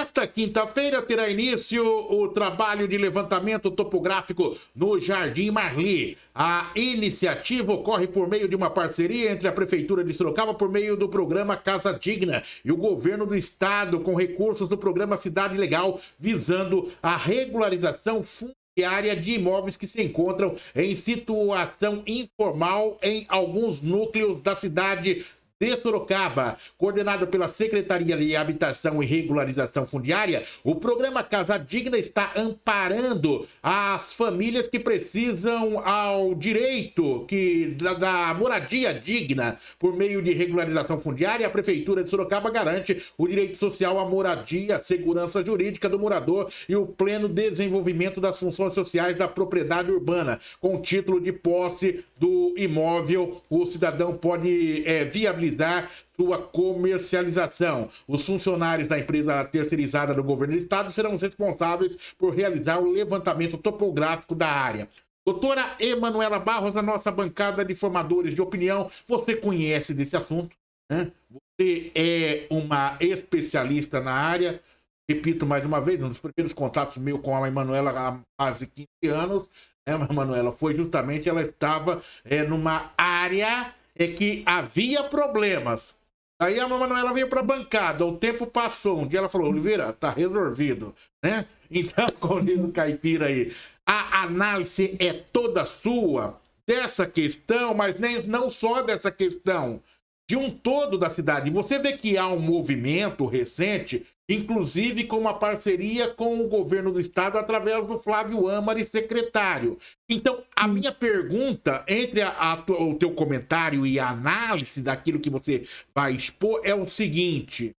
[0.00, 6.16] Nesta quinta-feira terá início o trabalho de levantamento topográfico no Jardim Marli.
[6.34, 10.96] A iniciativa ocorre por meio de uma parceria entre a Prefeitura de Sorocaba por meio
[10.96, 16.00] do programa Casa Digna e o governo do estado com recursos do programa Cidade Legal,
[16.18, 24.40] visando a regularização fundiária de imóveis que se encontram em situação informal em alguns núcleos
[24.40, 25.26] da cidade
[25.60, 32.32] de Sorocaba, coordenado pela Secretaria de Habitação e Regularização Fundiária, o programa Casa Digna está
[32.34, 40.32] amparando as famílias que precisam ao direito que da, da moradia digna por meio de
[40.32, 41.46] regularização fundiária.
[41.46, 46.50] A Prefeitura de Sorocaba garante o direito social à moradia, a segurança jurídica do morador
[46.70, 50.40] e o pleno desenvolvimento das funções sociais da propriedade urbana.
[50.58, 57.88] Com título de posse do imóvel, o cidadão pode é, viabilizar viabilizar sua comercialização.
[58.06, 63.58] Os funcionários da empresa terceirizada do governo do estado serão responsáveis por realizar o levantamento
[63.58, 64.88] topográfico da área.
[65.26, 70.56] Doutora Emanuela Barros, a nossa bancada de formadores de opinião, você conhece desse assunto,
[70.90, 71.12] né?
[71.30, 74.60] Você é uma especialista na área.
[75.08, 78.88] Repito mais uma vez, um dos primeiros contatos meu com a Emanuela há quase 15
[79.12, 79.50] anos,
[79.86, 85.94] né, Emanuela, foi justamente ela estava é, numa área é que havia problemas.
[86.40, 89.00] Aí a Manuela veio para a bancada, o tempo passou.
[89.00, 91.46] Um dia ela falou: Oliveira, tá resolvido, né?
[91.72, 93.52] Então, o caipira aí,
[93.86, 99.80] a análise é toda sua dessa questão, mas nem, não só dessa questão,
[100.28, 101.48] de um todo da cidade.
[101.48, 107.00] Você vê que há um movimento recente inclusive com uma parceria com o governo do
[107.00, 109.76] estado através do Flávio Amari, secretário.
[110.08, 115.28] Então, a minha pergunta, entre a, a, o teu comentário e a análise daquilo que
[115.28, 117.72] você vai expor, é o seguinte: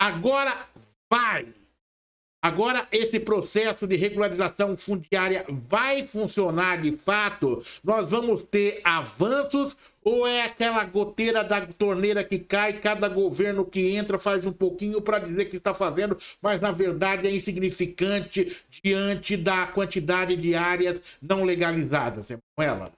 [0.00, 0.66] agora
[1.10, 1.48] vai.
[2.40, 7.64] Agora, esse processo de regularização fundiária vai funcionar de fato?
[7.82, 13.96] Nós vamos ter avanços ou é aquela goteira da torneira que cai, cada governo que
[13.96, 19.36] entra faz um pouquinho para dizer que está fazendo, mas na verdade é insignificante diante
[19.36, 22.92] da quantidade de áreas não legalizadas, Emanuela?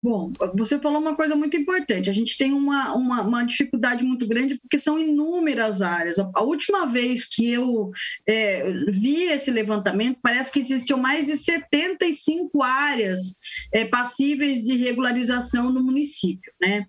[0.00, 2.08] Bom, você falou uma coisa muito importante.
[2.08, 6.20] A gente tem uma, uma, uma dificuldade muito grande porque são inúmeras áreas.
[6.20, 7.90] A, última vez que eu
[8.24, 13.38] é, vi esse levantamento, parece que existiam mais de 75 áreas
[13.74, 16.52] é, passíveis de regularização no município.
[16.60, 16.86] Né?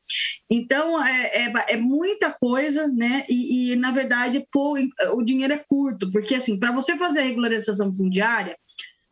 [0.48, 3.26] Então, é, é, é muita coisa, né?
[3.28, 4.76] E, e na verdade, pô,
[5.16, 8.56] o dinheiro é curto, porque assim, para você fazer a regularização fundiária,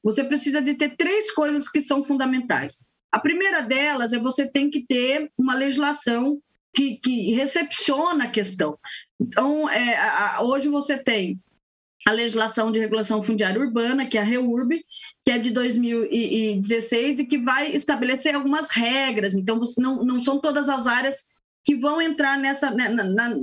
[0.04, 2.86] você precisa de ter três coisas que são fundamentais
[3.18, 6.40] a primeira delas é você tem que ter uma legislação
[6.74, 8.78] que, que recepciona a questão.
[9.20, 11.40] Então, é, a, hoje você tem
[12.06, 14.86] a legislação de regulação fundiária urbana, que é a REURB,
[15.26, 19.36] que é de 2016 e que vai estabelecer algumas regras.
[19.36, 21.36] Então, você não, não são todas as áreas
[21.66, 23.36] que vão entrar nessa né, na, na,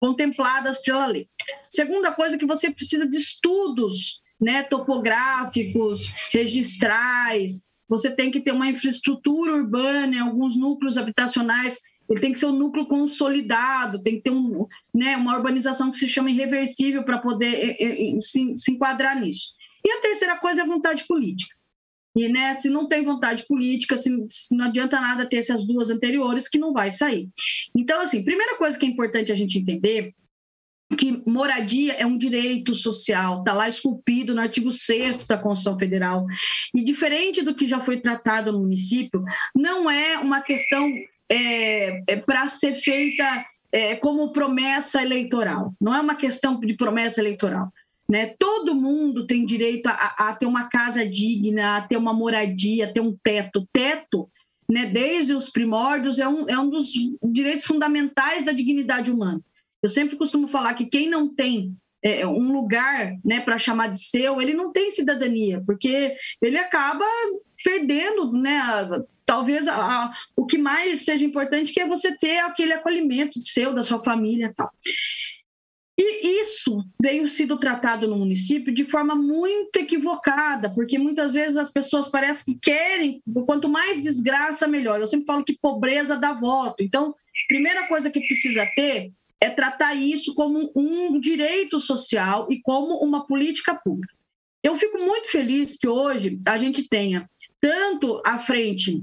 [0.00, 1.28] contempladas pela lei.
[1.68, 8.52] Segunda coisa é que você precisa de estudos né, topográficos, registrais, você tem que ter
[8.52, 11.78] uma infraestrutura urbana alguns núcleos habitacionais
[12.08, 15.96] ele tem que ser um núcleo consolidado, tem que ter um, né, uma urbanização que
[15.96, 19.54] se chama irreversível para poder é, é, se, se, enquadrar nisso.
[19.84, 21.54] E a terceira coisa é vontade política.
[22.14, 25.88] E né, se não tem vontade política, se, se não adianta nada ter essas duas
[25.88, 27.30] anteriores, que não vai sair.
[27.74, 30.14] Então, assim, primeira coisa que é importante a gente entender
[30.96, 36.26] que moradia é um direito social, está lá esculpido no artigo 6 da Constituição Federal.
[36.74, 40.88] E diferente do que já foi tratado no município, não é uma questão
[41.28, 47.20] é, é para ser feita é, como promessa eleitoral, não é uma questão de promessa
[47.20, 47.72] eleitoral.
[48.08, 48.34] Né?
[48.38, 52.92] Todo mundo tem direito a, a ter uma casa digna, a ter uma moradia, a
[52.92, 53.66] ter um teto.
[53.72, 54.28] Teto,
[54.70, 56.90] né, desde os primórdios, é um, é um dos
[57.22, 59.40] direitos fundamentais da dignidade humana.
[59.82, 64.04] Eu sempre costumo falar que quem não tem é, um lugar né, para chamar de
[64.04, 67.04] seu, ele não tem cidadania, porque ele acaba
[67.64, 72.38] perdendo, né, a, talvez a, a, o que mais seja importante que é você ter
[72.38, 74.70] aquele acolhimento seu, da sua família tal.
[75.96, 81.70] E isso veio sido tratado no município de forma muito equivocada, porque muitas vezes as
[81.70, 85.00] pessoas parecem que querem, quanto mais desgraça, melhor.
[85.00, 86.82] Eu sempre falo que pobreza dá voto.
[86.82, 87.14] Então,
[87.46, 89.12] primeira coisa que precisa ter
[89.42, 94.14] é tratar isso como um direito social e como uma política pública.
[94.62, 97.28] Eu fico muito feliz que hoje a gente tenha
[97.60, 99.02] tanto à frente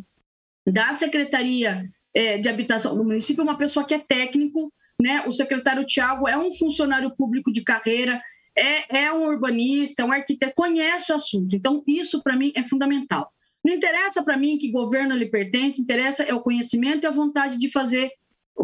[0.65, 4.71] da Secretaria é, de Habitação do município uma pessoa que é técnico,
[5.01, 5.25] né?
[5.27, 8.21] O secretário Tiago é um funcionário público de carreira,
[8.57, 11.53] é, é um urbanista, é um arquiteto, conhece o assunto.
[11.53, 13.29] Então, isso para mim é fundamental.
[13.61, 17.57] Não interessa para mim que governo lhe pertence, interessa é o conhecimento e a vontade
[17.57, 18.09] de fazer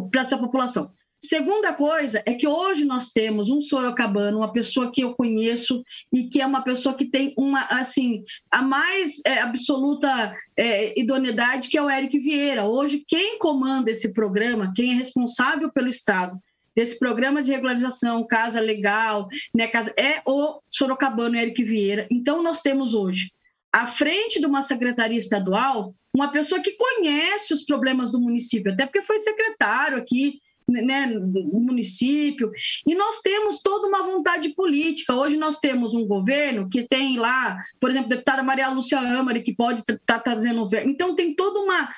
[0.09, 0.89] para essa população.
[1.25, 5.83] Segunda coisa é que hoje nós temos um sorocabano, uma pessoa que eu conheço
[6.13, 11.67] e que é uma pessoa que tem uma, assim, a mais é, absoluta é, idoneidade,
[11.67, 12.65] que é o Eric Vieira.
[12.65, 16.37] Hoje, quem comanda esse programa, quem é responsável pelo Estado
[16.75, 22.05] desse programa de regularização, Casa Legal, né, casa, é o sorocabano Eric Vieira.
[22.11, 23.31] Então, nós temos hoje,
[23.73, 28.85] à frente de uma secretaria estadual, uma pessoa que conhece os problemas do município, até
[28.85, 30.39] porque foi secretário aqui
[30.81, 32.51] né, no município.
[32.85, 35.15] E nós temos toda uma vontade política.
[35.15, 39.41] Hoje nós temos um governo que tem lá, por exemplo, a deputada Maria Lúcia Amari,
[39.41, 40.67] que pode estar tá trazendo.
[40.85, 41.89] Então, tem toda uma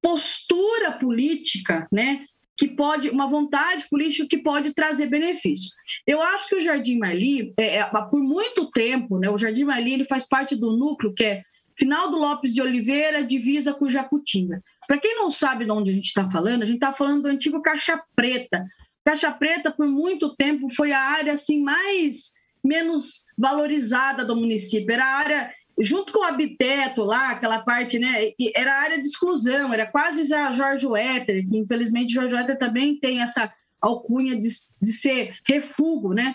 [0.00, 2.24] postura política, né?
[2.56, 5.72] Que pode, uma vontade política que pode trazer benefícios.
[6.06, 9.92] Eu acho que o Jardim Marli, é, é, por muito tempo, né, o Jardim Marli
[9.92, 11.42] ele faz parte do núcleo que é
[11.78, 14.62] Final do Lopes de Oliveira, divisa com Jacutinga.
[14.86, 17.28] Para quem não sabe de onde a gente está falando, a gente está falando do
[17.28, 18.64] antigo Caixa Preta.
[19.04, 22.32] Caixa Preta, por muito tempo, foi a área assim mais
[22.64, 24.92] menos valorizada do município.
[24.92, 28.32] Era a área, junto com o Habiteto lá, aquela parte, né?
[28.54, 32.98] Era a área de exclusão, era quase a Jorge Wetter, que infelizmente Jorge Wetter também
[32.98, 34.48] tem essa alcunha de,
[34.82, 36.34] de ser refúgio, né?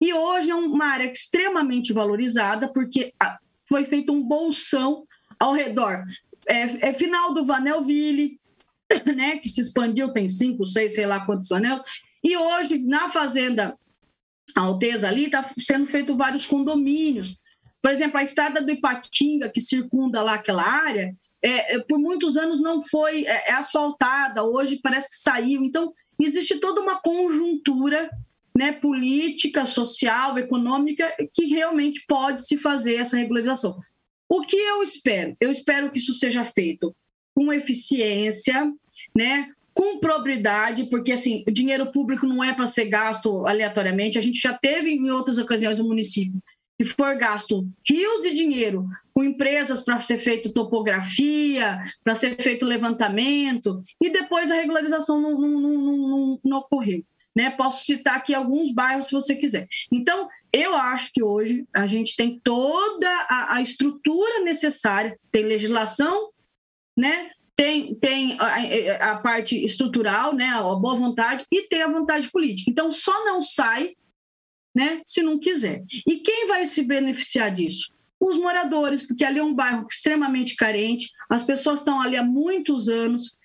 [0.00, 3.12] E hoje é uma área extremamente valorizada, porque
[3.72, 5.06] foi feito um bolsão
[5.40, 6.04] ao redor.
[6.46, 8.38] É, é final do Vanelville,
[9.16, 11.80] né, que se expandiu, tem cinco, seis, sei lá quantos anéis.
[12.22, 13.74] E hoje, na Fazenda
[14.54, 17.34] Alteza ali, está sendo feito vários condomínios.
[17.80, 22.36] Por exemplo, a estrada do Ipatinga, que circunda lá aquela área, é, é por muitos
[22.36, 25.64] anos não foi é, é asfaltada, hoje parece que saiu.
[25.64, 28.10] Então, existe toda uma conjuntura
[28.56, 33.78] né, política, social, econômica, que realmente pode se fazer essa regularização.
[34.28, 35.36] O que eu espero?
[35.40, 36.94] Eu espero que isso seja feito
[37.34, 38.70] com eficiência,
[39.16, 44.18] né, com probidade, porque assim, o dinheiro público não é para ser gasto aleatoriamente.
[44.18, 46.42] A gente já teve em outras ocasiões no município
[46.78, 52.64] que for gasto rios de dinheiro com empresas para ser feito topografia, para ser feito
[52.64, 57.04] levantamento, e depois a regularização não, não, não, não, não ocorreu.
[57.34, 57.50] Né?
[57.50, 59.66] Posso citar aqui alguns bairros se você quiser.
[59.90, 66.30] Então, eu acho que hoje a gente tem toda a, a estrutura necessária, tem legislação,
[66.96, 67.30] né?
[67.56, 70.48] tem, tem a, a, parte estrutural, né?
[70.48, 72.70] a boa vontade, e tem a vontade política.
[72.70, 73.94] Então, só não sai
[74.74, 75.00] né?
[75.06, 75.82] se não quiser.
[76.06, 77.92] E quem vai se beneficiar disso?
[78.18, 82.88] Os moradores, porque ali é um bairro extremamente carente, as pessoas estão ali há muitos
[82.88, 83.36] anos,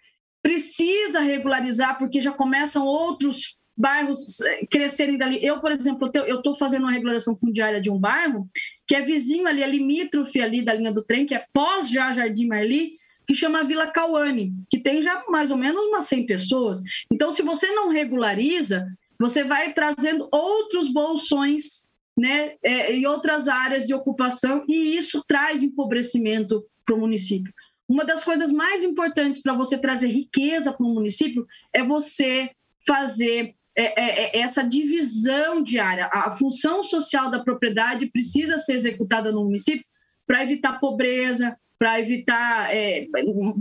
[0.42, 5.46] precisa regularizar, porque já começam outros bairros eh, crescerem dali.
[5.46, 8.50] Eu, por exemplo, eu estou fazendo uma regulação fundiária de um bairro
[8.88, 12.12] que é vizinho ali, é limítrofe ali da linha do trem, que é pós já
[12.12, 12.94] Jardim Marli,
[13.28, 16.82] que chama Vila Cauane, que tem já mais ou menos umas 100 pessoas.
[17.12, 18.88] Então, se você não regulariza,
[19.20, 21.88] você vai trazendo outros bolsões
[22.18, 27.54] né, é, em outras áreas de ocupação, e isso traz empobrecimento para o município.
[27.88, 32.50] Uma das coisas mais importantes para você trazer riqueza para o município é você
[32.86, 33.54] fazer
[33.84, 36.10] é, é, essa divisão diária.
[36.12, 39.86] A função social da propriedade precisa ser executada no município
[40.26, 43.06] para evitar pobreza, para evitar é,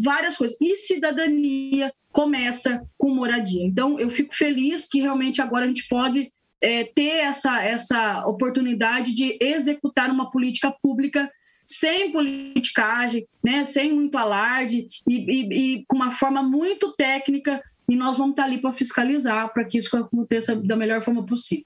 [0.02, 0.56] várias coisas.
[0.60, 3.62] E cidadania começa com moradia.
[3.62, 9.14] Então, eu fico feliz que realmente agora a gente pode é, ter essa, essa oportunidade
[9.14, 11.30] de executar uma política pública
[11.66, 17.96] sem politicagem, né, sem muito alarde e, e, e com uma forma muito técnica e
[17.96, 21.64] nós vamos estar ali para fiscalizar para que isso aconteça da melhor forma possível.